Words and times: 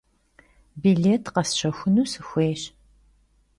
Bilêt 0.81 1.19
khesşexunu 1.33 2.03
sxuêyş. 2.11 2.61